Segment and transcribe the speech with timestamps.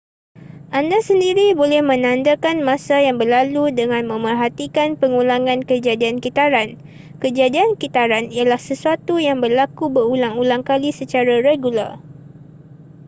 [0.79, 6.69] anda sendiri boleh menandakan masa yang berlalu dengan memerhatikan pengulangan kejadian kitaran
[7.23, 11.91] kejadian kitaran ialah sesuatu yang berlaku berulang-ulang kali secara regular